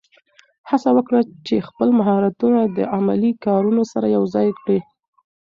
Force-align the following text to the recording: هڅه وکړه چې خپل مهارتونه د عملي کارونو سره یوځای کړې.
هڅه 0.69 0.89
وکړه 0.97 1.21
چې 1.47 1.65
خپل 1.67 1.89
مهارتونه 1.99 2.61
د 2.77 2.79
عملي 2.95 3.31
کارونو 3.45 3.81
سره 3.91 4.13
یوځای 4.15 4.49
کړې. 4.59 4.79